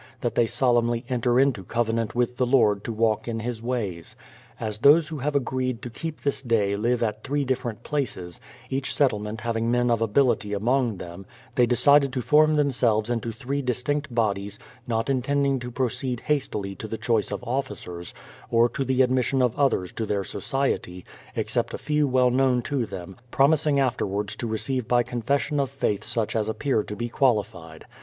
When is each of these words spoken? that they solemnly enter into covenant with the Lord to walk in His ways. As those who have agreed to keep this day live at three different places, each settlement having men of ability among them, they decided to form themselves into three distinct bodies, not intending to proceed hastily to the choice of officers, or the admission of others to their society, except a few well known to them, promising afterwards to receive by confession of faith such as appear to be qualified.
that 0.21 0.33
they 0.33 0.47
solemnly 0.47 1.05
enter 1.09 1.39
into 1.39 1.63
covenant 1.63 2.15
with 2.15 2.37
the 2.37 2.45
Lord 2.47 2.83
to 2.85 2.91
walk 2.91 3.27
in 3.27 3.39
His 3.41 3.61
ways. 3.61 4.15
As 4.59 4.79
those 4.79 5.09
who 5.09 5.19
have 5.19 5.35
agreed 5.35 5.83
to 5.83 5.91
keep 5.91 6.21
this 6.21 6.41
day 6.41 6.75
live 6.75 7.03
at 7.03 7.23
three 7.23 7.45
different 7.45 7.83
places, 7.83 8.41
each 8.71 8.95
settlement 8.95 9.41
having 9.41 9.69
men 9.69 9.91
of 9.91 10.01
ability 10.01 10.53
among 10.53 10.97
them, 10.97 11.27
they 11.53 11.67
decided 11.67 12.11
to 12.13 12.21
form 12.23 12.55
themselves 12.55 13.11
into 13.11 13.31
three 13.31 13.61
distinct 13.61 14.11
bodies, 14.15 14.57
not 14.87 15.07
intending 15.07 15.59
to 15.59 15.69
proceed 15.69 16.21
hastily 16.21 16.73
to 16.73 16.87
the 16.87 16.97
choice 16.97 17.29
of 17.31 17.43
officers, 17.43 18.11
or 18.49 18.71
the 18.75 19.03
admission 19.03 19.39
of 19.39 19.53
others 19.55 19.91
to 19.91 20.07
their 20.07 20.23
society, 20.23 21.05
except 21.35 21.75
a 21.75 21.77
few 21.77 22.07
well 22.07 22.31
known 22.31 22.63
to 22.63 22.87
them, 22.87 23.17
promising 23.29 23.79
afterwards 23.79 24.35
to 24.35 24.47
receive 24.47 24.87
by 24.87 25.03
confession 25.03 25.59
of 25.59 25.69
faith 25.69 26.03
such 26.03 26.35
as 26.35 26.49
appear 26.49 26.81
to 26.81 26.95
be 26.95 27.07
qualified. 27.07 27.85